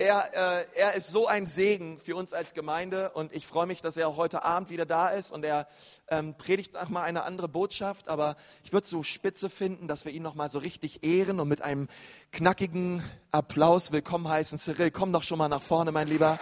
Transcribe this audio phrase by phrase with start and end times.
[0.00, 3.82] er, äh, er ist so ein Segen für uns als Gemeinde und ich freue mich,
[3.82, 5.68] dass er heute Abend wieder da ist und er
[6.08, 10.12] ähm, predigt nochmal eine andere Botschaft, aber ich würde es so spitze finden, dass wir
[10.12, 11.86] ihn nochmal so richtig ehren und mit einem
[12.32, 14.58] knackigen Applaus willkommen heißen.
[14.58, 16.38] Cyril, komm doch schon mal nach vorne, mein Lieber.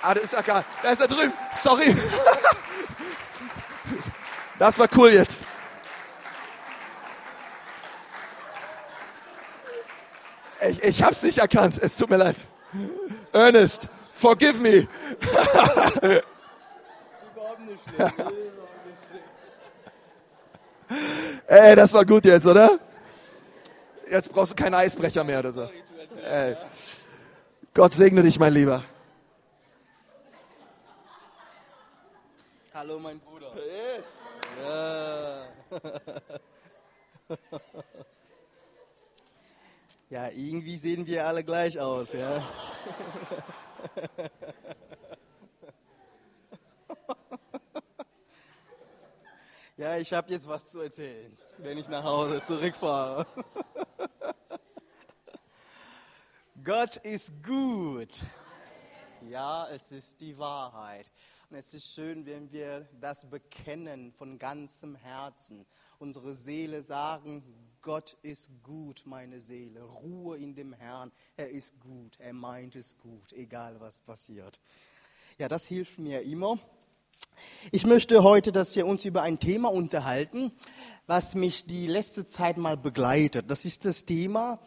[0.00, 1.32] Ah, das ist ja gar, da ist er drüben.
[1.52, 1.94] Sorry.
[4.56, 5.44] Das war cool jetzt.
[10.68, 11.78] Ich, ich hab's nicht erkannt.
[11.80, 12.46] Es tut mir leid.
[13.32, 14.86] Ernest, forgive me.
[21.46, 22.78] Ey, das war gut jetzt, oder?
[24.10, 25.68] Jetzt brauchst du keinen Eisbrecher mehr oder so.
[26.24, 26.56] Ey.
[27.72, 28.84] Gott segne dich, mein Lieber.
[32.72, 33.52] Hallo, mein Bruder.
[33.56, 34.18] Yes.
[34.64, 35.46] Ja.
[40.14, 42.40] ja, irgendwie sehen wir alle gleich aus, ja.
[49.76, 53.26] Ja, ich habe jetzt was zu erzählen, wenn ich nach Hause zurückfahre.
[56.64, 58.22] Gott ist gut.
[59.28, 61.10] Ja, es ist die Wahrheit.
[61.50, 65.66] Und es ist schön, wenn wir das bekennen von ganzem Herzen.
[65.98, 67.42] Unsere Seele sagen,
[67.84, 69.82] Gott ist gut, meine Seele.
[69.82, 71.12] Ruhe in dem Herrn.
[71.36, 72.18] Er ist gut.
[72.18, 74.58] Er meint es gut, egal was passiert.
[75.36, 76.58] Ja, das hilft mir immer.
[77.72, 80.50] Ich möchte heute, dass wir uns über ein Thema unterhalten,
[81.06, 83.50] was mich die letzte Zeit mal begleitet.
[83.50, 84.60] Das ist das Thema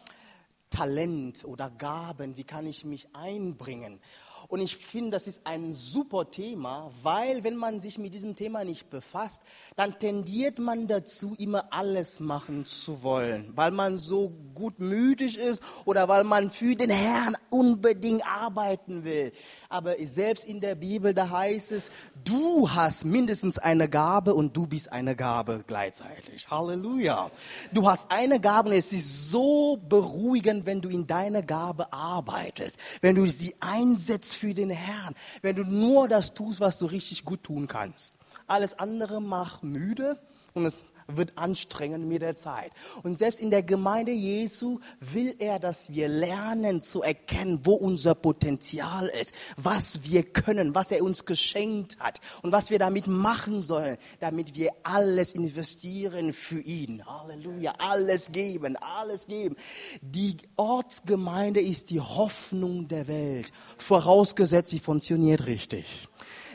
[0.70, 2.36] Talent oder Gaben.
[2.36, 4.00] Wie kann ich mich einbringen?
[4.46, 8.64] Und ich finde, das ist ein super Thema, weil wenn man sich mit diesem Thema
[8.64, 9.42] nicht befasst,
[9.76, 16.08] dann tendiert man dazu, immer alles machen zu wollen, weil man so gutmütig ist oder
[16.08, 19.32] weil man für den Herrn unbedingt arbeiten will.
[19.68, 21.90] Aber selbst in der Bibel, da heißt es,
[22.24, 26.48] du hast mindestens eine Gabe und du bist eine Gabe gleichzeitig.
[26.50, 27.30] Halleluja.
[27.72, 32.78] Du hast eine Gabe und es ist so beruhigend, wenn du in deiner Gabe arbeitest,
[33.00, 37.24] wenn du sie einsetzt für den Herrn, wenn du nur das tust, was du richtig
[37.24, 38.14] gut tun kannst.
[38.46, 40.18] Alles andere macht müde
[40.54, 42.72] und es wird anstrengend mit der Zeit.
[43.02, 48.14] Und selbst in der Gemeinde Jesu will er, dass wir lernen zu erkennen, wo unser
[48.14, 53.62] Potenzial ist, was wir können, was er uns geschenkt hat und was wir damit machen
[53.62, 57.04] sollen, damit wir alles investieren für ihn.
[57.06, 59.56] Halleluja, alles geben, alles geben.
[60.02, 66.07] Die Ortsgemeinde ist die Hoffnung der Welt, vorausgesetzt, sie funktioniert richtig.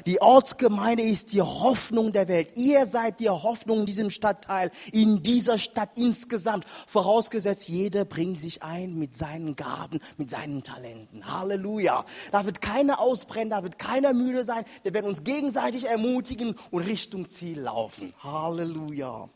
[0.05, 2.57] Die Ortsgemeinde ist die Hoffnung der Welt.
[2.57, 6.65] Ihr seid die Hoffnung in diesem Stadtteil, in dieser Stadt insgesamt.
[6.87, 11.25] Vorausgesetzt, jeder bringt sich ein mit seinen Gaben, mit seinen Talenten.
[11.25, 12.05] Halleluja.
[12.31, 14.65] Da wird keiner ausbrennen, da wird keiner müde sein.
[14.83, 18.13] Wir werden uns gegenseitig ermutigen und Richtung Ziel laufen.
[18.19, 19.29] Halleluja.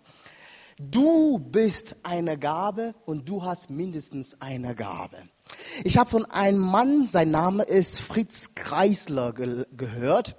[0.79, 5.17] Du bist eine Gabe und du hast mindestens eine Gabe.
[5.83, 10.35] Ich habe von einem Mann, sein Name ist Fritz Kreisler, ge gehört.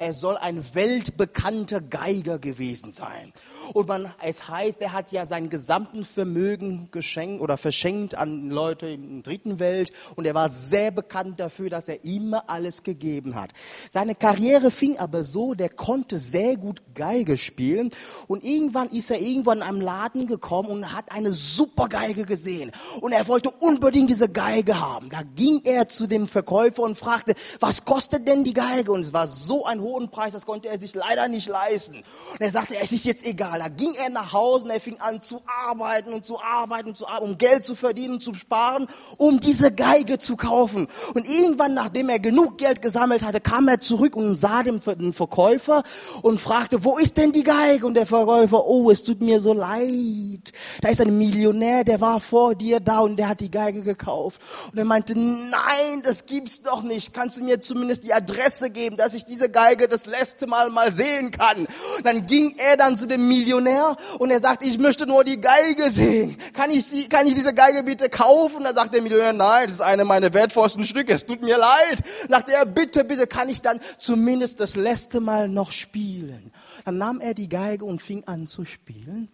[0.00, 3.34] Er soll ein weltbekannter Geiger gewesen sein.
[3.74, 8.86] Und man, es heißt, er hat ja sein gesamten Vermögen geschenkt oder verschenkt an Leute
[8.86, 9.92] in der dritten Welt.
[10.16, 13.50] Und er war sehr bekannt dafür, dass er immer alles gegeben hat.
[13.90, 17.90] Seine Karriere fing aber so, der konnte sehr gut Geige spielen.
[18.26, 22.72] Und irgendwann ist er irgendwann in einem Laden gekommen und hat eine super Geige gesehen.
[23.02, 25.10] Und er wollte unbedingt diese Geige haben.
[25.10, 28.92] Da ging er zu dem Verkäufer und fragte, was kostet denn die Geige?
[28.92, 31.96] Und es war so ein hohen das konnte er sich leider nicht leisten.
[32.32, 34.98] Und er sagte, es ist jetzt egal da ging er nach Hause und er fing
[35.00, 38.86] an zu arbeiten und zu arbeiten, um Geld zu verdienen, zu sparen,
[39.16, 40.88] um diese Geige zu kaufen.
[41.14, 45.82] Und irgendwann, nachdem er genug Geld gesammelt hatte, kam er zurück und sah den, Verkäufer
[46.22, 47.86] und fragte, wo ist denn die Geige?
[47.86, 50.52] Und der Verkäufer, oh, es tut mir so leid.
[50.80, 54.40] Da ist ein Millionär, der war vor dir da und der hat die Geige gekauft.
[54.72, 57.12] Und er meinte, nein, das gibt's doch nicht.
[57.12, 60.90] Kannst du mir zumindest die Adresse geben, dass ich diese Geige das letzte Mal mal
[60.90, 61.66] sehen kann?
[61.96, 65.40] Und dann ging er dann zu dem Millionär und er sagt, ich möchte nur die
[65.40, 66.36] Geige sehen.
[66.52, 68.64] Kann ich, sie, kann ich diese Geige bitte kaufen?
[68.64, 72.02] Da sagt der Millionär, nein, das ist eine meiner wertvollsten Stücke, es tut mir leid.
[72.28, 76.52] Sagt er, bitte, bitte, kann ich dann zumindest das letzte Mal noch spielen?
[76.84, 79.28] Dann nahm er die Geige und fing an zu spielen.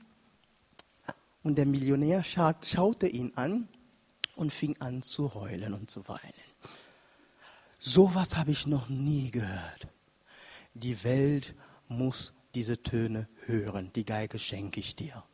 [1.43, 3.69] Und der Millionär schaute ihn an
[4.35, 6.21] und fing an zu heulen und zu weinen.
[7.79, 9.87] Sowas habe ich noch nie gehört.
[10.83, 11.55] Die Welt
[11.89, 13.91] muss diese Töne hören.
[13.95, 15.25] Die Geige schenke ich dir.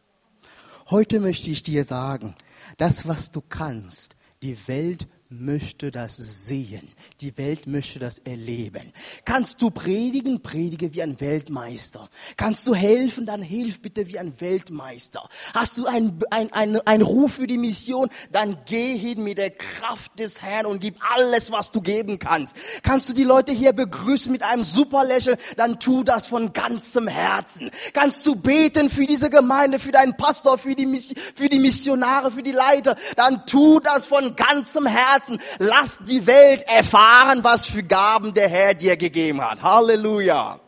[0.89, 2.37] Heute möchte ich dir sagen,
[2.79, 6.88] das, was du kannst, die Welt möchte das sehen.
[7.20, 8.93] Die Welt möchte das erleben.
[9.25, 10.43] Kannst du predigen?
[10.43, 12.08] Predige wie ein Weltmeister.
[12.37, 13.26] Kannst du helfen?
[13.26, 15.29] Dann hilf bitte wie ein Weltmeister.
[15.55, 18.08] Hast du einen ein, ein, ein Ruf für die Mission?
[18.31, 22.56] Dann geh hin mit der Kraft des Herrn und gib alles, was du geben kannst.
[22.82, 25.38] Kannst du die Leute hier begrüßen mit einem super Lächeln?
[25.56, 27.70] Dann tu das von ganzem Herzen.
[27.93, 30.87] Kannst du beten für diese Gemeinde, für deinen Pastor, für die,
[31.34, 32.96] für die Missionare, für die Leiter?
[33.17, 35.22] Dann tu das von ganzem Herzen.
[35.23, 35.39] Herzen.
[35.59, 39.63] Lass die Welt erfahren, was für Gaben der Herr dir gegeben hat.
[39.63, 40.59] Halleluja.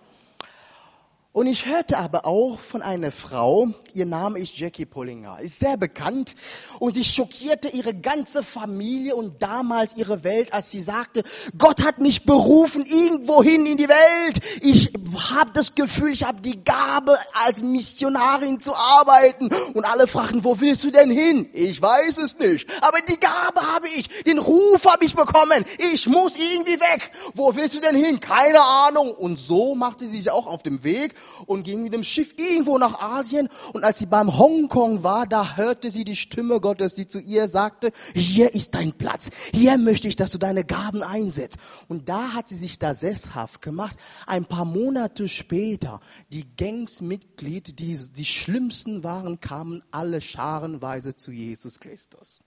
[1.34, 5.76] Und ich hörte aber auch von einer Frau, ihr Name ist Jackie Pollinger, ist sehr
[5.76, 6.36] bekannt
[6.78, 11.24] und sie schockierte ihre ganze Familie und damals ihre Welt, als sie sagte,
[11.58, 14.38] Gott hat mich berufen irgendwohin in die Welt.
[14.60, 14.92] Ich
[15.34, 19.48] habe das Gefühl, ich habe die Gabe, als Missionarin zu arbeiten.
[19.74, 21.48] Und alle fragten, wo willst du denn hin?
[21.52, 25.64] Ich weiß es nicht, aber die Gabe habe ich, den Ruf habe ich bekommen.
[25.92, 27.10] Ich muss irgendwie weg.
[27.34, 28.20] Wo willst du denn hin?
[28.20, 29.12] Keine Ahnung.
[29.12, 31.14] Und so machte sie sich auch auf dem Weg
[31.46, 33.48] und ging mit dem Schiff irgendwo nach Asien.
[33.72, 37.48] Und als sie beim Hongkong war, da hörte sie die Stimme Gottes, die zu ihr
[37.48, 39.30] sagte, hier ist dein Platz.
[39.52, 41.58] Hier möchte ich, dass du deine Gaben einsetzt.
[41.88, 43.96] Und da hat sie sich da sesshaft gemacht.
[44.26, 46.00] Ein paar Monate später,
[46.32, 52.43] die Gangsmitglieder, die die schlimmsten waren, kamen alle scharenweise zu Jesus Christus.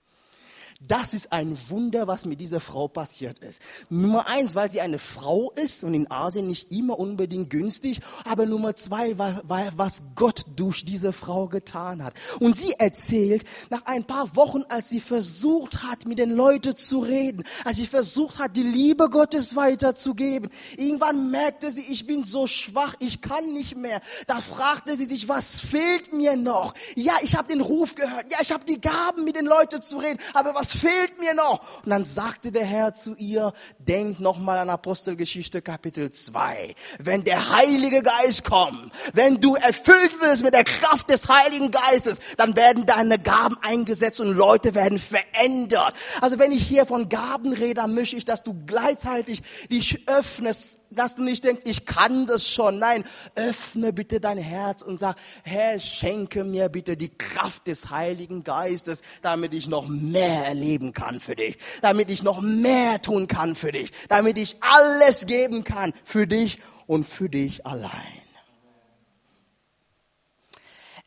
[0.81, 3.59] Das ist ein Wunder, was mit dieser Frau passiert ist.
[3.89, 7.99] Nummer eins, weil sie eine Frau ist und in Asien nicht immer unbedingt günstig.
[8.25, 9.41] Aber Nummer zwei, weil,
[9.75, 12.13] was Gott durch diese Frau getan hat.
[12.39, 16.99] Und sie erzählt, nach ein paar Wochen, als sie versucht hat, mit den Leuten zu
[16.99, 22.45] reden, als sie versucht hat, die Liebe Gottes weiterzugeben, irgendwann merkte sie, ich bin so
[22.45, 23.99] schwach, ich kann nicht mehr.
[24.27, 26.75] Da fragte sie sich, was fehlt mir noch?
[26.95, 28.31] Ja, ich habe den Ruf gehört.
[28.31, 30.19] Ja, ich habe die Gaben, mit den Leuten zu reden.
[30.35, 31.61] Aber was was fehlt mir noch?
[31.83, 36.75] Und dann sagte der Herr zu ihr, denk nochmal an Apostelgeschichte Kapitel 2.
[36.99, 42.19] Wenn der Heilige Geist kommt, wenn du erfüllt wirst mit der Kraft des Heiligen Geistes,
[42.35, 45.93] dann werden deine Gaben eingesetzt und Leute werden verändert.
[46.21, 49.41] Also wenn ich hier von Gaben rede, dann möchte ich, dass du gleichzeitig
[49.71, 52.79] dich öffnest, dass du nicht denkst, ich kann das schon.
[52.79, 53.03] Nein,
[53.35, 59.01] öffne bitte dein Herz und sag, Herr, schenke mir bitte die Kraft des Heiligen Geistes,
[59.21, 63.71] damit ich noch mehr erleben kann für dich, damit ich noch mehr tun kann für
[63.71, 67.91] dich, damit ich alles geben kann für dich und für dich allein.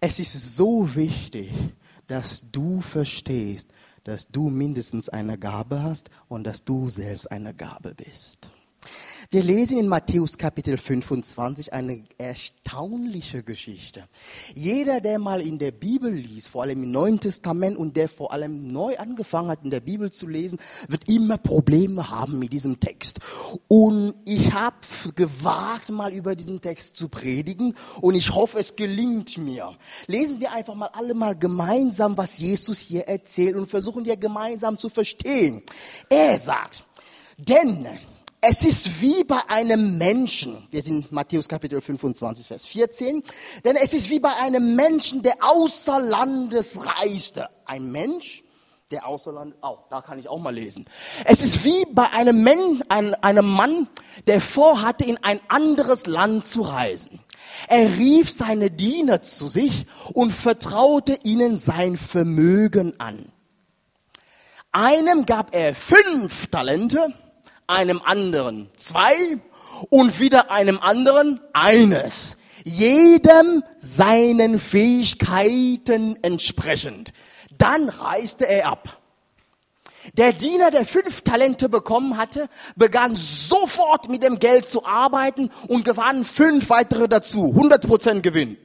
[0.00, 1.50] Es ist so wichtig,
[2.06, 3.68] dass du verstehst,
[4.04, 8.50] dass du mindestens eine Gabe hast und dass du selbst eine Gabe bist.
[9.32, 14.02] Wir lesen in Matthäus Kapitel 25 eine erstaunliche Geschichte.
[14.56, 18.32] Jeder, der mal in der Bibel liest, vor allem im Neuen Testament und der vor
[18.32, 22.80] allem neu angefangen hat, in der Bibel zu lesen, wird immer Probleme haben mit diesem
[22.80, 23.20] Text.
[23.68, 24.78] Und ich habe
[25.14, 29.76] gewagt, mal über diesen Text zu predigen und ich hoffe, es gelingt mir.
[30.08, 34.76] Lesen wir einfach mal alle mal gemeinsam, was Jesus hier erzählt und versuchen wir gemeinsam
[34.76, 35.62] zu verstehen.
[36.08, 36.84] Er sagt,
[37.38, 37.86] denn
[38.42, 43.22] es ist wie bei einem Menschen, wir sind Matthäus Kapitel 25, Vers 14,
[43.64, 47.48] denn es ist wie bei einem Menschen, der außer Landes reiste.
[47.66, 48.42] Ein Mensch,
[48.90, 50.86] der außer Landes, oh, da kann ich auch mal lesen.
[51.26, 53.88] Es ist wie bei einem, Men, ein, einem Mann,
[54.26, 57.20] der vorhatte, in ein anderes Land zu reisen.
[57.68, 63.30] Er rief seine Diener zu sich und vertraute ihnen sein Vermögen an.
[64.72, 67.12] Einem gab er fünf Talente,
[67.70, 69.38] einem anderen zwei
[69.88, 72.36] und wieder einem anderen eines.
[72.64, 77.12] Jedem seinen Fähigkeiten entsprechend.
[77.56, 78.98] Dann reiste er ab.
[80.16, 85.84] Der Diener, der fünf Talente bekommen hatte, begann sofort mit dem Geld zu arbeiten und
[85.84, 87.54] gewann fünf weitere dazu.
[87.54, 88.56] 100% Gewinn.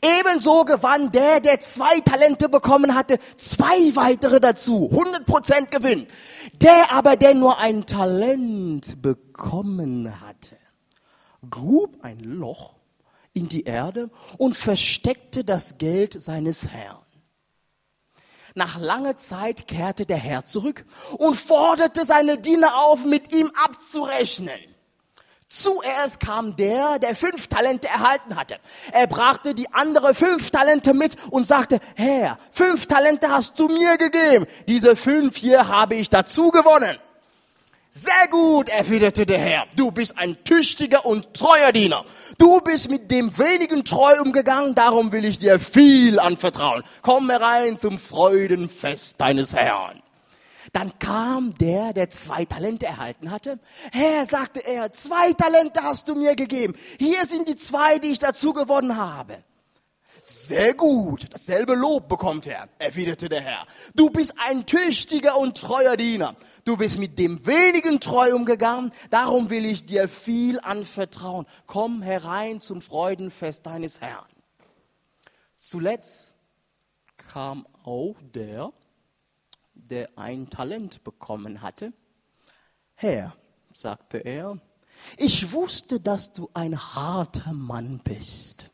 [0.00, 4.90] Ebenso gewann der, der zwei Talente bekommen hatte, zwei weitere dazu.
[4.92, 6.06] 100% Gewinn.
[6.54, 10.56] Der aber, der nur ein Talent bekommen hatte,
[11.50, 12.74] grub ein Loch
[13.34, 16.98] in die Erde und versteckte das Geld seines Herrn.
[18.54, 20.84] Nach langer Zeit kehrte der Herr zurück
[21.18, 24.71] und forderte seine Diener auf, mit ihm abzurechnen.
[25.54, 28.56] Zuerst kam der, der fünf Talente erhalten hatte.
[28.90, 33.98] Er brachte die andere fünf Talente mit und sagte, Herr, fünf Talente hast du mir
[33.98, 34.46] gegeben.
[34.66, 36.96] Diese fünf hier habe ich dazu gewonnen.
[37.90, 39.66] Sehr gut, erwiderte der Herr.
[39.76, 42.06] Du bist ein tüchtiger und treuer Diener.
[42.38, 46.82] Du bist mit dem wenigen treu umgegangen, darum will ich dir viel anvertrauen.
[47.02, 50.01] Komm herein zum Freudenfest deines Herrn.
[50.72, 53.58] Dann kam der, der zwei Talente erhalten hatte.
[53.92, 56.74] Herr, sagte er, zwei Talente hast du mir gegeben.
[56.98, 59.44] Hier sind die zwei, die ich dazu gewonnen habe.
[60.24, 63.66] Sehr gut, dasselbe Lob bekommt er, erwiderte der Herr.
[63.96, 66.36] Du bist ein tüchtiger und treuer Diener.
[66.64, 71.44] Du bist mit dem wenigen treu umgegangen, darum will ich dir viel anvertrauen.
[71.66, 74.24] Komm herein zum Freudenfest deines Herrn.
[75.56, 76.36] Zuletzt
[77.16, 78.72] kam auch der,
[79.92, 81.92] der ein Talent bekommen hatte.
[82.94, 83.36] Herr,
[83.74, 84.58] sagte er,
[85.18, 88.70] ich wusste, dass du ein harter Mann bist.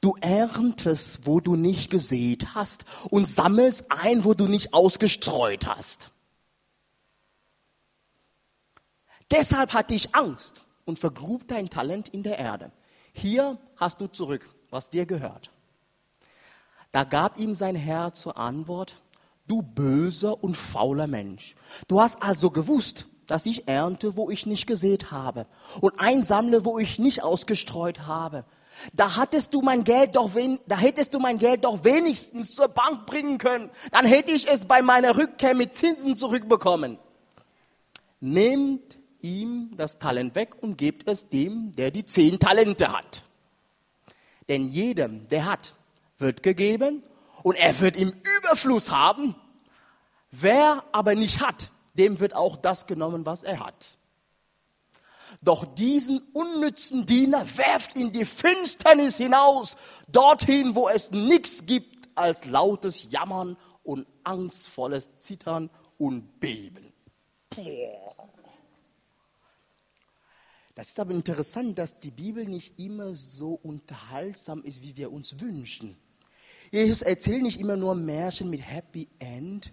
[0.00, 6.12] Du erntest, wo du nicht gesät hast und sammelst ein, wo du nicht ausgestreut hast.
[9.32, 12.70] Deshalb hatte ich Angst und vergrub dein Talent in der Erde.
[13.12, 15.50] Hier hast du zurück, was dir gehört.
[16.92, 19.02] Da gab ihm sein Herr zur Antwort,
[19.50, 21.56] du böser und fauler Mensch.
[21.88, 25.46] Du hast also gewusst, dass ich ernte, wo ich nicht gesät habe
[25.80, 28.44] und einsammle, wo ich nicht ausgestreut habe.
[28.92, 30.30] Da hattest du mein Geld doch
[30.66, 33.70] da hättest du mein Geld doch wenigstens zur Bank bringen können.
[33.90, 36.98] Dann hätte ich es bei meiner Rückkehr mit Zinsen zurückbekommen.
[38.20, 43.24] Nehmt ihm das Talent weg und gebt es dem, der die zehn Talente hat.
[44.48, 45.74] Denn jedem, der hat,
[46.18, 47.02] wird gegeben
[47.42, 49.34] und er wird im Überfluss haben.
[50.30, 53.88] Wer aber nicht hat, dem wird auch das genommen, was er hat.
[55.42, 59.76] Doch diesen unnützen Diener werft in die Finsternis hinaus,
[60.08, 66.92] dorthin, wo es nichts gibt als lautes Jammern und angstvolles Zittern und Beben.
[70.74, 75.40] Das ist aber interessant, dass die Bibel nicht immer so unterhaltsam ist, wie wir uns
[75.40, 75.96] wünschen.
[76.70, 79.72] Jesus erzählt nicht immer nur Märchen mit Happy End,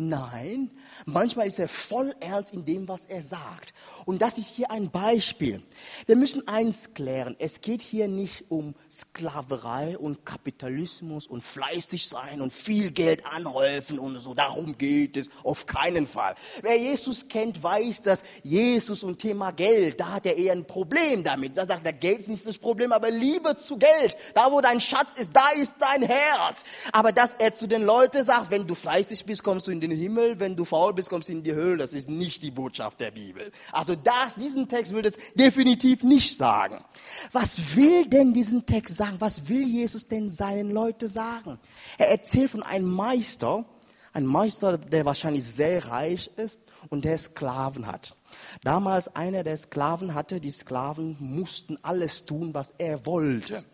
[0.00, 0.70] Nein,
[1.06, 3.74] manchmal ist er voll ernst in dem, was er sagt.
[4.06, 5.60] Und das ist hier ein Beispiel.
[6.06, 7.34] Wir müssen eins klären.
[7.40, 13.98] Es geht hier nicht um Sklaverei und Kapitalismus und fleißig sein und viel Geld anhäufen
[13.98, 14.34] und so.
[14.34, 16.36] Darum geht es auf keinen Fall.
[16.62, 21.24] Wer Jesus kennt, weiß, dass Jesus und Thema Geld, da hat er eher ein Problem
[21.24, 21.56] damit.
[21.56, 24.16] Da sagt er, Geld ist nicht das Problem, aber Liebe zu Geld.
[24.32, 26.62] Da, wo dein Schatz ist, da ist dein Herz.
[26.92, 29.87] Aber dass er zu den Leuten sagt, wenn du fleißig bist, kommst du in den
[29.88, 31.78] den Himmel, wenn du faul bist, kommst du in die Höhle.
[31.78, 33.50] Das ist nicht die Botschaft der Bibel.
[33.72, 36.84] Also das, diesen Text will das definitiv nicht sagen.
[37.32, 39.16] Was will denn diesen Text sagen?
[39.18, 41.58] Was will Jesus denn seinen Leuten sagen?
[41.98, 43.64] Er erzählt von einem Meister,
[44.12, 48.16] ein Meister, der wahrscheinlich sehr reich ist und der Sklaven hat.
[48.62, 53.64] Damals einer der Sklaven hatte, die Sklaven mussten alles tun, was er wollte.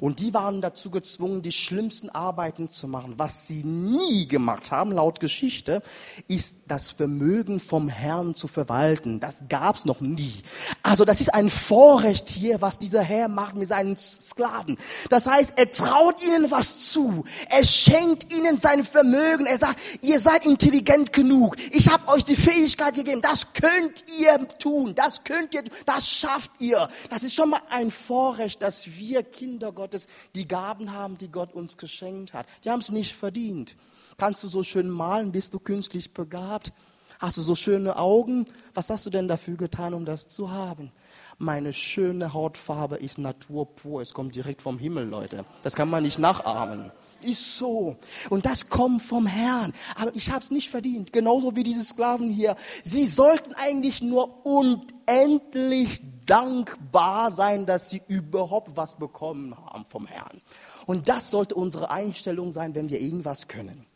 [0.00, 3.14] Und die waren dazu gezwungen, die schlimmsten Arbeiten zu machen.
[3.16, 5.82] Was sie nie gemacht haben, laut Geschichte,
[6.28, 9.20] ist das Vermögen vom Herrn zu verwalten.
[9.20, 10.42] Das gab's noch nie.
[10.82, 14.78] Also das ist ein Vorrecht hier, was dieser Herr macht mit seinen Sklaven.
[15.08, 17.24] Das heißt, er traut ihnen was zu.
[17.48, 19.46] Er schenkt ihnen sein Vermögen.
[19.46, 21.56] Er sagt, ihr seid intelligent genug.
[21.72, 23.20] Ich habe euch die Fähigkeit gegeben.
[23.22, 24.94] Das könnt ihr tun.
[24.94, 26.88] Das könnt ihr, das schafft ihr.
[27.10, 31.52] Das ist schon mal ein Vorrecht, dass wir Kinder Gottes die Gaben haben, die Gott
[31.52, 32.46] uns geschenkt hat.
[32.64, 33.76] Die haben es nicht verdient.
[34.18, 35.32] Kannst du so schön malen?
[35.32, 36.72] Bist du künstlich begabt?
[37.18, 38.46] Hast du so schöne Augen?
[38.74, 40.90] Was hast du denn dafür getan, um das zu haben?
[41.38, 44.00] Meine schöne Hautfarbe ist Natur pur.
[44.02, 45.44] Es kommt direkt vom Himmel, Leute.
[45.62, 46.90] Das kann man nicht nachahmen.
[47.22, 47.96] Ist so.
[48.30, 49.74] Und das kommt vom Herrn.
[49.96, 51.12] Aber ich habe es nicht verdient.
[51.12, 52.56] Genauso wie diese Sklaven hier.
[52.82, 56.00] Sie sollten eigentlich nur unendlich
[56.30, 60.40] dankbar sein, dass sie überhaupt was bekommen haben vom Herrn.
[60.86, 63.86] Und das sollte unsere Einstellung sein, wenn wir irgendwas können.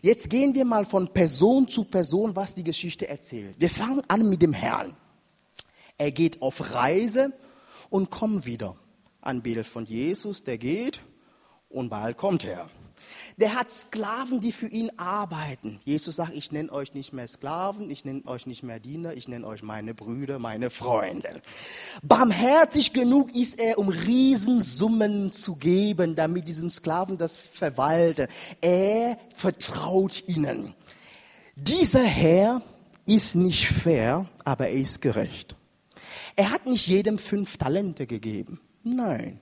[0.00, 3.56] Jetzt gehen wir mal von Person zu Person, was die Geschichte erzählt.
[3.58, 4.96] Wir fangen an mit dem Herrn.
[5.98, 7.32] Er geht auf Reise
[7.90, 8.76] und kommt wieder.
[9.20, 11.02] Ein Bild von Jesus, der geht
[11.68, 12.68] und bald kommt er.
[13.36, 15.80] Der hat Sklaven, die für ihn arbeiten.
[15.84, 19.28] Jesus sagt, ich nenne euch nicht mehr Sklaven, ich nenne euch nicht mehr Diener, ich
[19.28, 21.42] nenne euch meine Brüder, meine Freunde.
[22.02, 28.28] Barmherzig genug ist er, um Riesensummen zu geben, damit diesen Sklaven das verwalten.
[28.60, 30.74] Er vertraut ihnen.
[31.56, 32.62] Dieser Herr
[33.06, 35.56] ist nicht fair, aber er ist gerecht.
[36.36, 38.60] Er hat nicht jedem fünf Talente gegeben.
[38.82, 39.40] Nein.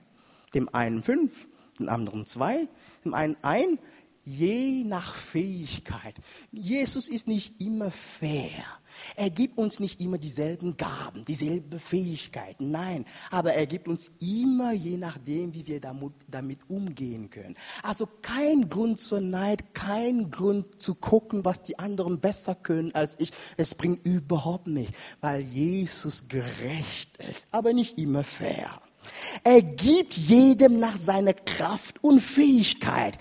[0.53, 1.47] Dem einen fünf,
[1.79, 2.67] dem anderen zwei,
[3.05, 3.79] dem einen ein,
[4.23, 6.15] je nach Fähigkeit.
[6.51, 8.65] Jesus ist nicht immer fair.
[9.15, 12.71] Er gibt uns nicht immer dieselben Gaben, dieselbe Fähigkeiten.
[12.71, 17.55] Nein, aber er gibt uns immer je nachdem, wie wir damit, damit umgehen können.
[17.83, 23.19] Also kein Grund zur Neid, kein Grund zu gucken, was die anderen besser können als
[23.19, 23.31] ich.
[23.57, 28.81] Es bringt überhaupt nicht, weil Jesus gerecht ist, aber nicht immer fair.
[29.43, 33.17] Er gibt jedem nach seiner Kraft und Fähigkeit.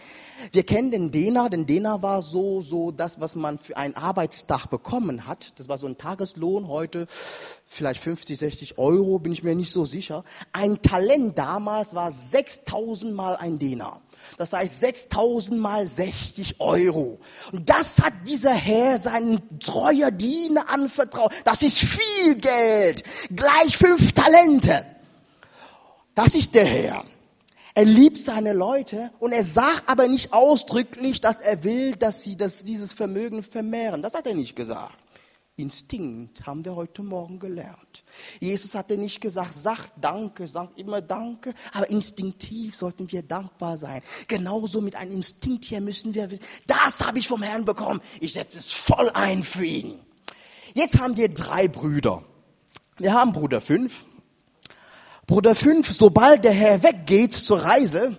[0.52, 1.49] Wir kennen den Dena.
[1.49, 5.59] Den Dena war so, so das, was man für einen Arbeitstag bekommen hat.
[5.59, 6.68] Das war so ein Tageslohn.
[6.68, 7.06] Heute
[7.66, 10.25] vielleicht 50, 60 Euro, bin ich mir nicht so sicher.
[10.52, 14.00] Ein Talent damals war 6000 mal ein Dena.
[14.38, 17.20] Das heißt 6000 mal 60 Euro.
[17.52, 21.32] Und das hat dieser Herr seinen treuer Diener anvertraut.
[21.44, 23.04] Das ist viel Geld.
[23.35, 24.85] Gleich fünf Talente.
[26.22, 27.04] Das ist der Herr.
[27.72, 32.36] Er liebt seine Leute und er sagt aber nicht ausdrücklich, dass er will, dass sie
[32.36, 34.02] das, dieses Vermögen vermehren.
[34.02, 34.98] Das hat er nicht gesagt.
[35.56, 38.04] Instinkt haben wir heute Morgen gelernt.
[38.38, 44.02] Jesus hatte nicht gesagt, sag Danke, sag immer Danke, aber instinktiv sollten wir dankbar sein.
[44.28, 48.34] Genauso mit einem Instinkt hier müssen wir wissen, das habe ich vom Herrn bekommen, ich
[48.34, 49.98] setze es voll ein für ihn.
[50.74, 52.22] Jetzt haben wir drei Brüder.
[52.98, 54.04] Wir haben Bruder fünf,
[55.30, 58.16] Bruder 5, sobald der Herr weggeht zur Reise,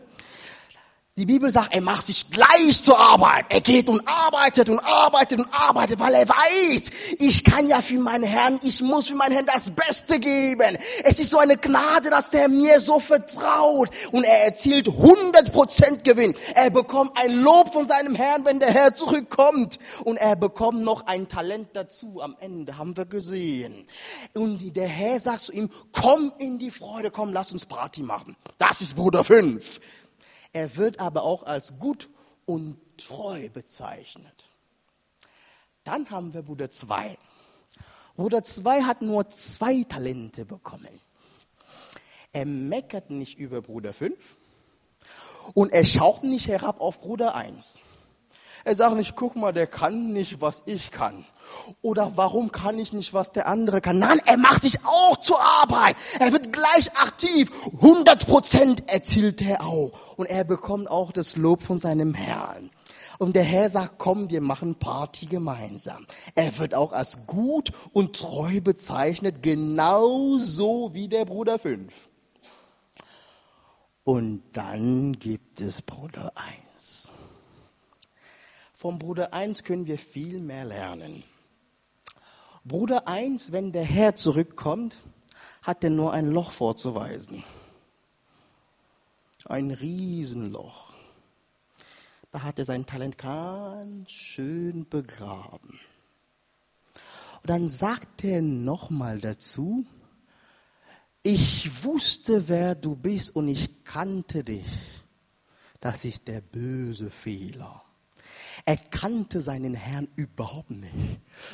[1.17, 3.45] die Bibel sagt, er macht sich gleich zur Arbeit.
[3.49, 6.89] Er geht und arbeitet und arbeitet und arbeitet, weil er weiß,
[7.19, 10.77] ich kann ja für meinen Herrn, ich muss für meinen Herrn das Beste geben.
[11.03, 16.33] Es ist so eine Gnade, dass der mir so vertraut und er erzielt 100% Gewinn.
[16.55, 21.07] Er bekommt ein Lob von seinem Herrn, wenn der Herr zurückkommt und er bekommt noch
[21.07, 22.21] ein Talent dazu.
[22.21, 23.85] Am Ende haben wir gesehen.
[24.33, 28.37] Und der Herr sagt zu ihm, komm in die Freude, komm, lass uns Party machen.
[28.57, 29.81] Das ist Bruder 5.
[30.53, 32.09] Er wird aber auch als gut
[32.45, 34.47] und treu bezeichnet.
[35.83, 37.17] Dann haben wir Bruder 2.
[38.15, 40.99] Bruder 2 hat nur zwei Talente bekommen.
[42.33, 44.17] Er meckert nicht über Bruder 5
[45.53, 47.79] und er schaut nicht herab auf Bruder 1.
[48.63, 51.25] Er sagt nicht, guck mal, der kann nicht, was ich kann.
[51.81, 53.99] Oder warum kann ich nicht, was der andere kann?
[53.99, 55.95] Nein, er macht sich auch zur Arbeit.
[56.19, 57.51] Er wird gleich aktiv.
[57.81, 59.91] 100 Prozent erzielt er auch.
[60.17, 62.69] Und er bekommt auch das Lob von seinem Herrn.
[63.17, 66.07] Und der Herr sagt, komm, wir machen Party gemeinsam.
[66.33, 71.93] Er wird auch als gut und treu bezeichnet, genauso wie der Bruder 5.
[74.03, 76.33] Und dann gibt es Bruder
[76.75, 77.11] 1.
[78.73, 81.23] Vom Bruder 1 können wir viel mehr lernen.
[82.63, 84.97] Bruder 1, wenn der Herr zurückkommt,
[85.63, 87.43] hat er nur ein Loch vorzuweisen.
[89.45, 90.93] Ein Riesenloch.
[92.31, 95.79] Da hat er sein Talent ganz schön begraben.
[97.41, 99.85] Und dann sagt er nochmal dazu,
[101.23, 104.65] ich wusste, wer du bist und ich kannte dich.
[105.79, 107.83] Das ist der böse Fehler.
[108.65, 110.93] Er kannte seinen Herrn überhaupt nicht.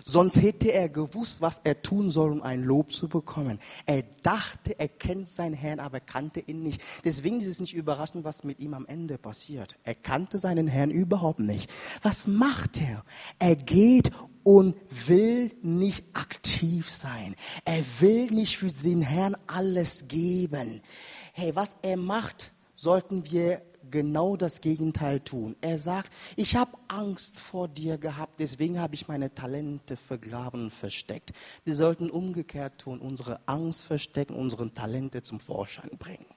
[0.03, 3.59] Sonst hätte er gewusst, was er tun soll, um ein Lob zu bekommen.
[3.85, 6.81] Er dachte, er kennt seinen Herrn, aber kannte ihn nicht.
[7.05, 9.75] Deswegen ist es nicht überraschend, was mit ihm am Ende passiert.
[9.83, 11.69] Er kannte seinen Herrn überhaupt nicht.
[12.01, 13.03] Was macht er?
[13.39, 14.11] Er geht
[14.43, 14.75] und
[15.07, 17.35] will nicht aktiv sein.
[17.65, 20.81] Er will nicht für den Herrn alles geben.
[21.33, 25.55] Hey, was er macht, sollten wir genau das Gegenteil tun.
[25.61, 31.31] Er sagt, ich habe Angst vor dir gehabt, deswegen habe ich meine Talente vergraben versteckt.
[31.63, 36.36] Wir sollten umgekehrt tun, unsere Angst verstecken, unsere Talente zum Vorschein bringen.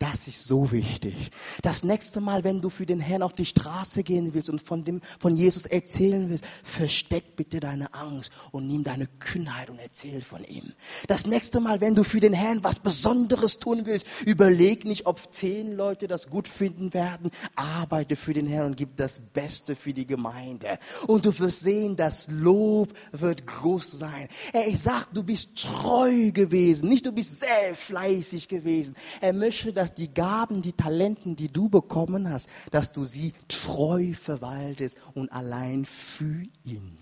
[0.00, 1.30] Das ist so wichtig.
[1.62, 4.84] Das nächste Mal, wenn du für den Herrn auf die Straße gehen willst und von,
[4.84, 10.20] dem, von Jesus erzählen willst, versteck bitte deine Angst und nimm deine Kühnheit und erzähl
[10.20, 10.72] von ihm.
[11.06, 15.32] Das nächste Mal, wenn du für den Herrn was Besonderes tun willst, überleg nicht, ob
[15.32, 17.30] zehn Leute das gut finden werden.
[17.54, 20.78] Arbeite für den Herrn und gib das Beste für die Gemeinde.
[21.06, 24.28] Und du wirst sehen, das Lob wird groß sein.
[24.66, 28.96] Ich sag, du bist treu gewesen, nicht du bist sehr fleißig gewesen.
[29.20, 33.34] Er möchte, dass dass die Gaben, die Talenten, die du bekommen hast, dass du sie
[33.48, 36.96] treu verwaltest und allein für ihn.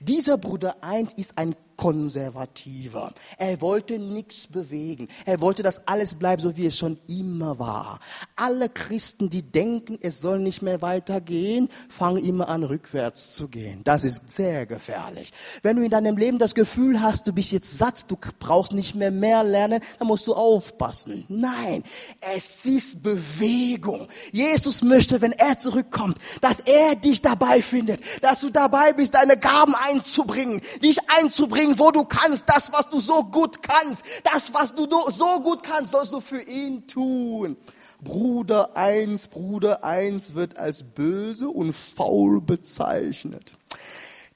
[0.00, 3.12] Dieser Bruder 1 ist ein Konservativer.
[3.38, 5.08] Er wollte nichts bewegen.
[5.24, 8.00] Er wollte, dass alles bleibt, so wie es schon immer war.
[8.34, 13.82] Alle Christen, die denken, es soll nicht mehr weitergehen, fangen immer an, rückwärts zu gehen.
[13.84, 15.32] Das ist sehr gefährlich.
[15.62, 18.94] Wenn du in deinem Leben das Gefühl hast, du bist jetzt satt, du brauchst nicht
[18.94, 21.24] mehr mehr lernen, dann musst du aufpassen.
[21.28, 21.82] Nein,
[22.20, 24.08] es ist Bewegung.
[24.32, 29.36] Jesus möchte, wenn er zurückkommt, dass er dich dabei findet, dass du dabei bist, deine
[29.36, 32.48] Gaben einzubringen, dich einzubringen, bringen, wo du kannst.
[32.48, 36.42] Das, was du so gut kannst, das, was du so gut kannst, sollst du für
[36.42, 37.56] ihn tun.
[38.00, 43.52] Bruder eins, Bruder eins wird als böse und faul bezeichnet.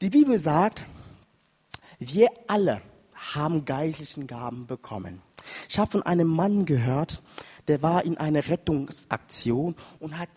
[0.00, 0.84] Die Bibel sagt,
[1.98, 2.80] wir alle
[3.34, 5.20] haben geistlichen Gaben bekommen.
[5.68, 7.22] Ich habe von einem Mann gehört,
[7.68, 10.28] der war in einer Rettungsaktion und hat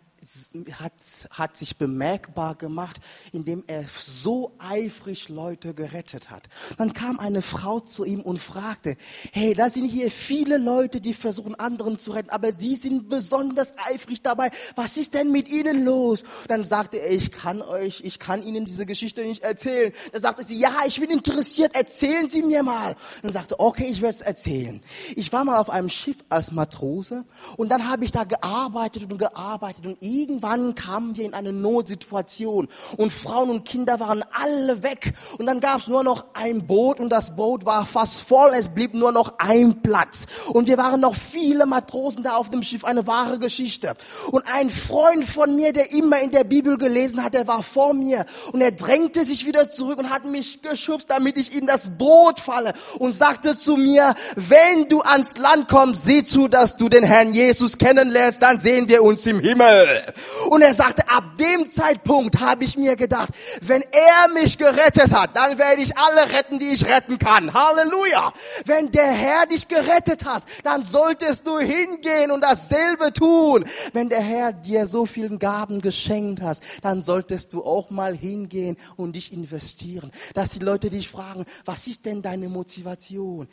[0.79, 0.93] hat,
[1.31, 2.99] hat sich bemerkbar gemacht,
[3.31, 6.43] indem er so eifrig Leute gerettet hat.
[6.77, 8.97] Dann kam eine Frau zu ihm und fragte,
[9.31, 13.73] hey, da sind hier viele Leute, die versuchen, anderen zu retten, aber sie sind besonders
[13.77, 14.49] eifrig dabei.
[14.75, 16.23] Was ist denn mit ihnen los?
[16.47, 19.91] Dann sagte er, ich kann euch, ich kann Ihnen diese Geschichte nicht erzählen.
[20.11, 22.95] Dann sagte sie, ja, ich bin interessiert, erzählen Sie mir mal.
[23.21, 24.81] Dann sagte, okay, ich werde es erzählen.
[25.15, 27.25] Ich war mal auf einem Schiff als Matrose
[27.57, 32.67] und dann habe ich da gearbeitet und gearbeitet und irgendwann kamen wir in eine Notsituation
[32.97, 35.13] und Frauen und Kinder waren alle weg.
[35.37, 38.69] Und dann gab es nur noch ein Boot und das Boot war fast voll, es
[38.69, 40.25] blieb nur noch ein Platz.
[40.47, 43.95] Und wir waren noch viele Matrosen da auf dem Schiff, eine wahre Geschichte.
[44.31, 47.93] Und ein Freund von mir, der immer in der Bibel gelesen hat, der war vor
[47.93, 48.25] mir.
[48.51, 52.39] Und er drängte sich wieder zurück und hat mich geschubst, damit ich in das Boot
[52.39, 52.73] falle.
[52.99, 57.33] Und sagte zu mir, wenn du ans Land kommst, sieh zu, dass du den Herrn
[57.33, 60.02] Jesus kennenlernst, dann sehen wir uns im Himmel.
[60.49, 63.29] Und er sagte, ab dem Zeitpunkt habe ich mir gedacht,
[63.61, 67.53] wenn er mich gerettet hat, dann werde ich alle retten, die ich retten kann.
[67.53, 68.31] Halleluja.
[68.65, 73.65] Wenn der Herr dich gerettet hat, dann solltest du hingehen und dasselbe tun.
[73.93, 78.77] Wenn der Herr dir so vielen Gaben geschenkt hast, dann solltest du auch mal hingehen
[78.95, 80.11] und dich investieren.
[80.33, 83.47] Dass die Leute dich fragen, was ist denn deine Motivation?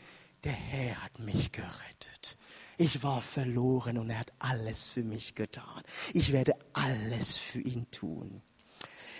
[0.44, 2.36] Der Herr hat mich gerettet.
[2.80, 5.82] Ich war verloren und er hat alles für mich getan.
[6.14, 8.40] Ich werde alles für ihn tun.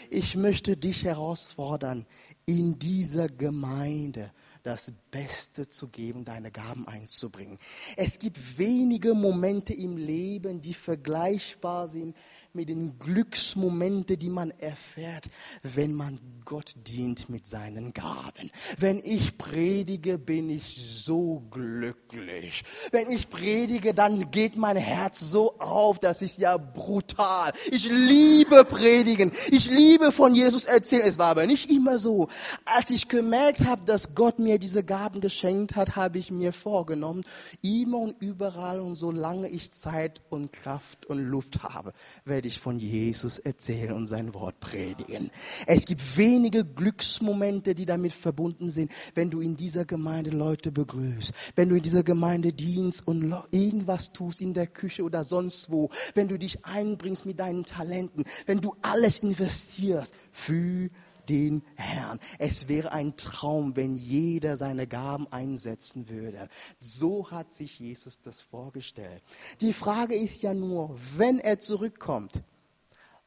[0.08, 2.06] Ich möchte dich herausfordern,
[2.46, 7.58] in dieser Gemeinde das Beste zu geben, deine Gaben einzubringen.
[7.96, 12.16] Es gibt wenige Momente im Leben, die vergleichbar sind
[12.52, 15.30] mit den Glücksmomenten, die man erfährt,
[15.62, 18.50] wenn man Gott dient mit seinen Gaben.
[18.78, 22.64] Wenn ich predige, bin ich so glücklich.
[22.90, 27.52] Wenn ich predige, dann geht mein Herz so auf, das ist ja brutal.
[27.70, 29.32] Ich liebe predigen.
[29.50, 31.02] Ich liebe von Jesus erzählen.
[31.04, 32.28] Es war aber nicht immer so.
[32.64, 37.22] Als ich gemerkt habe, dass Gott mir diese Gaben geschenkt hat, habe ich mir vorgenommen,
[37.62, 41.92] immer und überall und solange ich Zeit und Kraft und Luft habe,
[42.24, 45.30] werde ich von Jesus erzählen und sein Wort predigen.
[45.66, 51.32] Es gibt wenige Glücksmomente, die damit verbunden sind, wenn du in dieser Gemeinde Leute begrüßt,
[51.56, 55.90] wenn du in dieser Gemeinde dienst und irgendwas tust in der Küche oder sonst wo,
[56.14, 60.90] wenn du dich einbringst mit deinen Talenten, wenn du alles investierst für
[61.28, 62.18] den Herrn.
[62.38, 66.48] Es wäre ein Traum, wenn jeder seine Gaben einsetzen würde.
[66.78, 69.22] So hat sich Jesus das vorgestellt.
[69.60, 72.42] Die Frage ist ja nur, wenn er zurückkommt,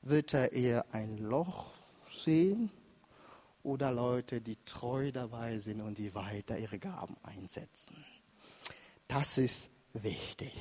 [0.01, 1.71] wird er eher ein Loch
[2.11, 2.69] sehen
[3.63, 7.95] oder Leute, die treu dabei sind und die weiter ihre Gaben einsetzen.
[9.07, 10.53] Das ist wichtig.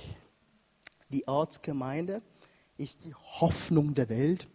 [1.08, 2.22] Die Ortsgemeinde
[2.78, 4.48] ist die Hoffnung der Welt,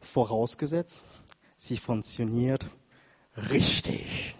[0.00, 1.02] vorausgesetzt,
[1.60, 2.66] sie funktioniert
[3.50, 4.34] richtig.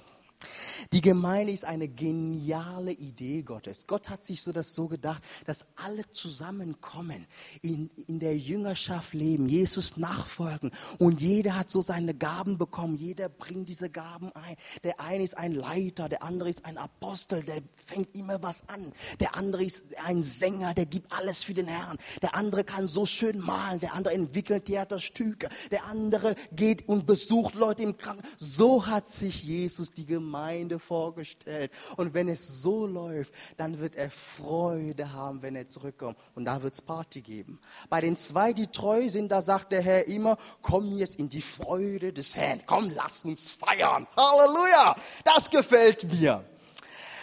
[0.93, 3.87] Die Gemeinde ist eine geniale Idee Gottes.
[3.87, 7.29] Gott hat sich so das so gedacht, dass alle zusammenkommen,
[7.63, 12.97] in, in der Jüngerschaft leben, Jesus nachfolgen und jeder hat so seine Gaben bekommen.
[12.97, 14.57] Jeder bringt diese Gaben ein.
[14.83, 18.93] Der eine ist ein Leiter, der andere ist ein Apostel, der fängt immer was an.
[19.21, 21.99] Der andere ist ein Sänger, der gibt alles für den Herrn.
[22.21, 27.55] Der andere kann so schön malen, der andere entwickelt Theaterstücke, der andere geht und besucht
[27.55, 28.33] Leute im Krankenhaus.
[28.39, 31.71] So hat sich Jesus die Gemeinde vorgestellt.
[31.97, 36.19] Und wenn es so läuft, dann wird er Freude haben, wenn er zurückkommt.
[36.35, 37.61] Und da wird es Party geben.
[37.89, 41.43] Bei den zwei, die treu sind, da sagt der Herr immer, komm jetzt in die
[41.43, 42.63] Freude des Herrn.
[42.67, 44.07] Komm, lass uns feiern.
[44.17, 44.97] Halleluja.
[45.25, 46.45] Das gefällt mir.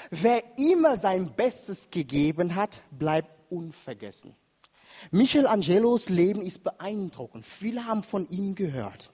[0.09, 4.35] Wer immer sein Bestes gegeben hat, bleibt unvergessen.
[5.11, 7.45] Michelangelos Leben ist beeindruckend.
[7.45, 9.13] Viele haben von ihm gehört.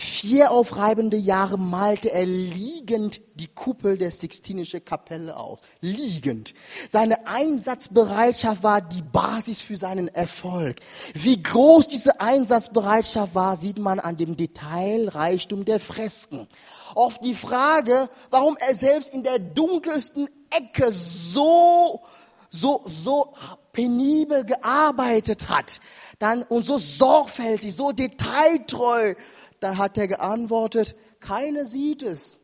[0.00, 5.58] Vier aufreibende Jahre malte er liegend die Kuppel der Sixtinischen Kapelle aus.
[5.80, 6.54] Liegend.
[6.88, 10.76] Seine Einsatzbereitschaft war die Basis für seinen Erfolg.
[11.14, 16.46] Wie groß diese Einsatzbereitschaft war, sieht man an dem Detailreichtum der Fresken.
[16.94, 22.02] Auf die Frage, warum er selbst in der dunkelsten Ecke so,
[22.50, 23.34] so, so
[23.72, 25.80] penibel gearbeitet hat,
[26.20, 29.14] dann und so sorgfältig, so detailtreu,
[29.60, 32.40] dann hat er geantwortet, keiner sieht es,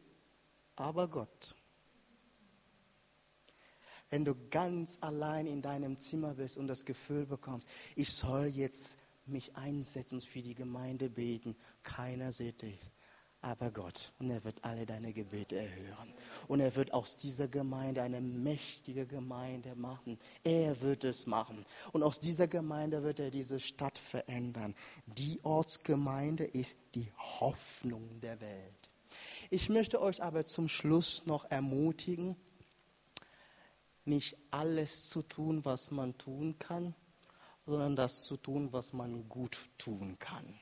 [0.77, 1.55] aber Gott.
[4.11, 8.97] Wenn du ganz allein in deinem Zimmer bist und das Gefühl bekommst, ich soll jetzt
[9.27, 12.79] mich einsetzen für die Gemeinde beten, keiner sieht dich
[13.45, 14.13] aber Gott.
[14.19, 16.15] Und er wird alle deine Gebete erhören.
[16.49, 20.19] Und er wird aus dieser Gemeinde eine mächtige Gemeinde machen.
[20.43, 21.67] Er wird es machen.
[21.93, 24.75] Und aus dieser Gemeinde wird er diese Stadt verändern.
[25.07, 28.91] Die Ortsgemeinde ist die Hoffnung der Welt.
[29.51, 32.37] Ich möchte euch aber zum Schluss noch ermutigen,
[34.07, 36.95] nicht alles zu tun, was man tun kann,
[37.67, 40.59] sondern das zu tun, was man gut tun kann.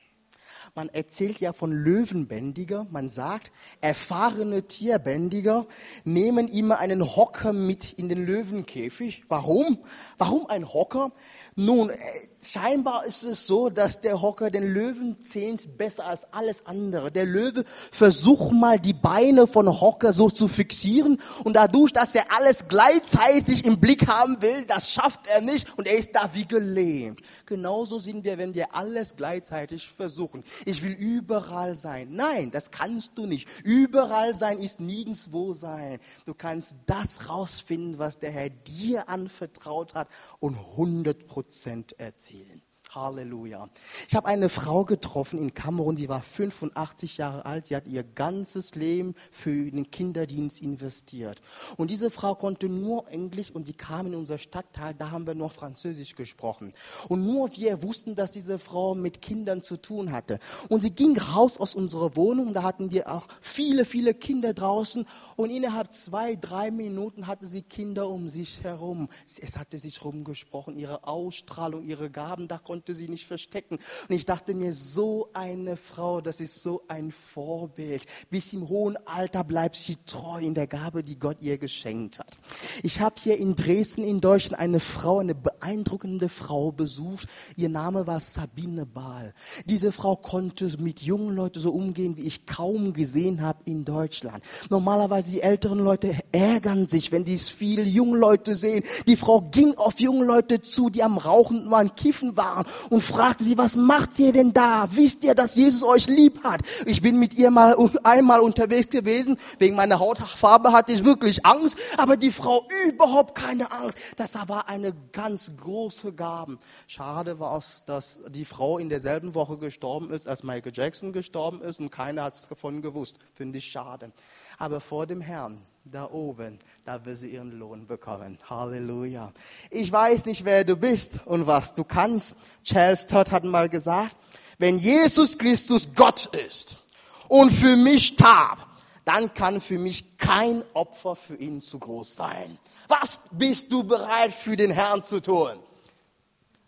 [0.75, 2.87] Man erzählt ja von Löwenbändiger.
[2.91, 5.65] Man sagt, erfahrene Tierbändiger
[6.03, 9.23] nehmen immer einen Hocker mit in den Löwenkäfig.
[9.27, 9.79] Warum?
[10.17, 11.11] Warum ein Hocker?
[11.55, 11.97] Nun, äh,
[12.41, 17.11] scheinbar ist es so, dass der Hocker den Löwen zählt besser als alles andere.
[17.11, 22.31] Der Löwe versucht mal die Beine von Hocker so zu fixieren und dadurch, dass er
[22.31, 26.47] alles gleichzeitig im Blick haben will, das schafft er nicht und er ist da wie
[26.47, 27.21] gelähmt.
[27.45, 30.43] Genauso sind wir, wenn wir alles gleichzeitig versuchen.
[30.65, 32.09] Ich will überall sein.
[32.11, 33.47] Nein, das kannst du nicht.
[33.63, 35.99] Überall sein ist nirgendwo sein.
[36.25, 40.07] Du kannst das rausfinden, was der Herr dir anvertraut hat
[40.39, 42.61] und 100 Prozent erzielen erzielen.
[42.95, 43.69] Halleluja.
[44.07, 48.03] Ich habe eine Frau getroffen in Kamerun, sie war 85 Jahre alt, sie hat ihr
[48.03, 51.41] ganzes Leben für den Kinderdienst investiert.
[51.77, 55.35] Und diese Frau konnte nur Englisch und sie kam in unser Stadtteil, da haben wir
[55.35, 56.73] noch Französisch gesprochen.
[57.09, 60.39] Und nur wir wussten, dass diese Frau mit Kindern zu tun hatte.
[60.69, 65.05] Und sie ging raus aus unserer Wohnung, da hatten wir auch viele, viele Kinder draußen
[65.35, 69.09] und innerhalb zwei, drei Minuten hatte sie Kinder um sich herum.
[69.25, 73.79] Es hatte sich rumgesprochen, ihre Ausstrahlung, ihre Gaben, da konnte konnte sie nicht verstecken.
[74.09, 78.05] Und ich dachte mir, so eine Frau, das ist so ein Vorbild.
[78.29, 82.35] Bis im hohen Alter bleibt sie treu in der Gabe, die Gott ihr geschenkt hat.
[82.83, 87.29] Ich habe hier in Dresden in Deutschland eine Frau, eine beeindruckende Frau besucht.
[87.55, 89.33] Ihr Name war Sabine Bahl.
[89.63, 94.43] Diese Frau konnte mit jungen Leuten so umgehen, wie ich kaum gesehen habe in Deutschland.
[94.69, 98.83] Normalerweise die älteren Leute ärgern sich, wenn die viele junge Leute sehen.
[99.07, 103.43] Die Frau ging auf junge Leute zu, die am Rauchen am Kiffen waren und fragte
[103.43, 104.87] sie, was macht ihr denn da?
[104.91, 106.61] Wisst ihr, dass Jesus euch lieb hat?
[106.85, 109.37] Ich bin mit ihr mal einmal unterwegs gewesen.
[109.59, 113.97] Wegen meiner Hautfarbe hatte ich wirklich Angst, aber die Frau überhaupt keine Angst.
[114.17, 116.57] Das war eine ganz große Gabe.
[116.87, 121.61] Schade war es, dass die Frau in derselben Woche gestorben ist, als Michael Jackson gestorben
[121.61, 123.17] ist und keiner hat es davon gewusst.
[123.33, 124.11] Finde ich schade.
[124.57, 128.39] Aber vor dem Herrn da oben, da wird sie ihren Lohn bekommen.
[128.49, 129.33] Halleluja.
[129.69, 132.37] Ich weiß nicht, wer du bist und was du kannst.
[132.63, 134.15] Charles Todd hat mal gesagt,
[134.59, 136.81] wenn Jesus Christus Gott ist
[137.27, 138.65] und für mich starb,
[139.03, 142.57] dann kann für mich kein Opfer für ihn zu groß sein.
[142.87, 145.59] Was bist du bereit für den Herrn zu tun?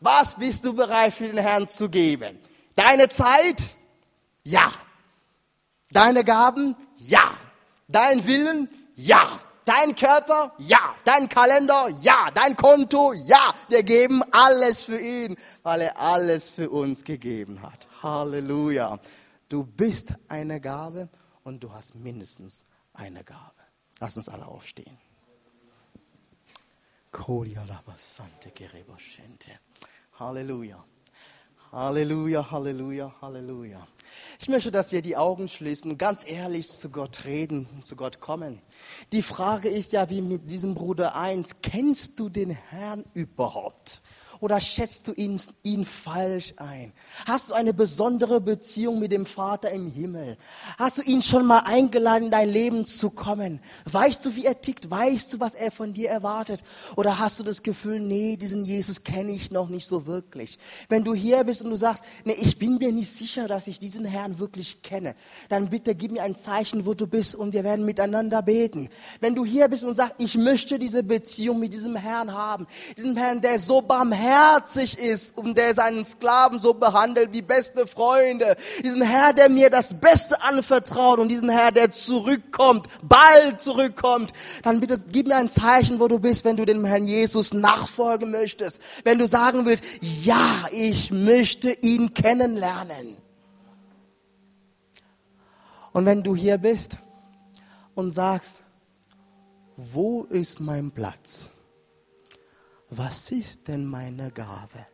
[0.02, 2.38] Was bist du bereit für den Herrn zu geben?
[2.76, 3.64] Deine Zeit?
[4.44, 4.74] Ja.
[5.92, 6.76] Deine Gaben?
[6.98, 7.32] Ja.
[7.88, 8.68] Dein Willen?
[8.96, 9.40] Ja.
[9.66, 10.54] Dein Körper?
[10.60, 10.96] Ja.
[11.06, 11.90] Dein Kalender?
[12.02, 12.30] Ja.
[12.34, 13.14] Dein Konto?
[13.14, 13.54] Ja.
[13.68, 17.88] Wir geben alles für ihn, weil er alles für uns gegeben hat.
[18.04, 19.00] Halleluja.
[19.50, 21.10] Du bist eine Gabe
[21.44, 23.54] und du hast mindestens eine Gabe.
[24.00, 24.98] Lass uns alle aufstehen.
[30.20, 30.84] Halleluja.
[31.76, 33.86] Halleluja, Halleluja, Halleluja.
[34.40, 38.22] Ich möchte, dass wir die Augen schließen und ganz ehrlich zu Gott reden zu Gott
[38.22, 38.62] kommen.
[39.12, 44.02] Die Frage ist ja wie mit diesem Bruder 1, kennst du den Herrn überhaupt?
[44.46, 46.94] Oder schätzt du ihn, ihn falsch ein?
[47.26, 50.38] Hast du eine besondere Beziehung mit dem Vater im Himmel?
[50.78, 53.60] Hast du ihn schon mal eingeladen, in dein Leben zu kommen?
[53.86, 54.92] Weißt du, wie er tickt?
[54.92, 56.64] Weißt du, was er von dir erwartet?
[56.96, 60.60] Oder hast du das Gefühl, nee, diesen Jesus kenne ich noch nicht so wirklich?
[60.90, 63.80] Wenn du hier bist und du sagst, nee, ich bin mir nicht sicher, dass ich
[63.80, 65.16] diesen Herrn wirklich kenne,
[65.50, 68.90] dann bitte gib mir ein Zeichen, wo du bist und wir werden miteinander beten.
[69.22, 73.18] Wenn du hier bist und sagst, ich möchte diese Beziehung mit diesem Herrn haben, diesem
[73.18, 78.56] Herrn, der so barmherzig barmherzig ist und der seinen Sklaven so behandelt wie beste Freunde.
[78.84, 84.32] Diesen Herr, der mir das Beste anvertraut und diesen Herr, der zurückkommt, bald zurückkommt.
[84.64, 88.32] Dann bitte gib mir ein Zeichen, wo du bist, wenn du dem Herrn Jesus nachfolgen
[88.32, 88.82] möchtest.
[89.04, 93.18] Wenn du sagen willst, ja, ich möchte ihn kennenlernen.
[95.94, 96.98] Und wenn du hier bist
[97.94, 98.62] und sagst,
[99.78, 101.55] wo ist mein Platz?
[102.98, 104.86] Was ist denn meine Gabe?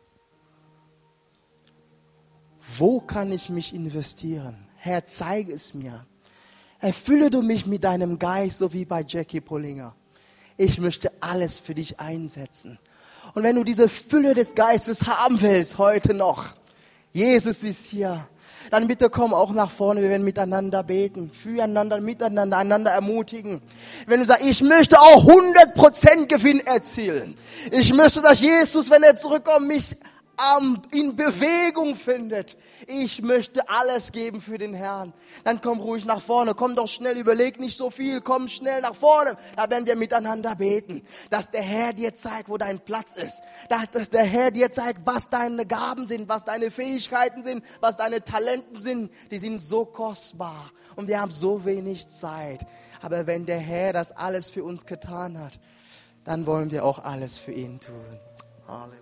[2.76, 4.66] Wo kann ich mich investieren?
[4.76, 6.04] Herr, zeige es mir.
[6.80, 9.94] Erfülle du mich mit deinem Geist, so wie bei Jackie Pollinger.
[10.56, 12.80] Ich möchte alles für dich einsetzen.
[13.34, 16.56] Und wenn du diese Fülle des Geistes haben willst, heute noch,
[17.12, 18.28] Jesus ist hier
[18.70, 23.60] dann bitte komm auch nach vorne, wir werden miteinander beten, füreinander, miteinander, einander ermutigen.
[24.06, 27.34] Wenn du sagst, ich möchte auch 100% Gewinn erzielen.
[27.70, 29.96] Ich möchte, dass Jesus, wenn er zurückkommt, mich
[30.90, 32.56] in Bewegung findet.
[32.86, 35.12] Ich möchte alles geben für den Herrn.
[35.44, 38.94] Dann komm ruhig nach vorne, komm doch schnell, überleg nicht so viel, komm schnell nach
[38.94, 39.36] vorne.
[39.56, 43.42] Da werden wir miteinander beten, dass der Herr dir zeigt, wo dein Platz ist.
[43.68, 48.24] Dass der Herr dir zeigt, was deine Gaben sind, was deine Fähigkeiten sind, was deine
[48.24, 49.12] Talenten sind.
[49.30, 52.66] Die sind so kostbar und wir haben so wenig Zeit.
[53.00, 55.60] Aber wenn der Herr das alles für uns getan hat,
[56.24, 58.20] dann wollen wir auch alles für ihn tun.
[58.66, 59.01] Halleluja.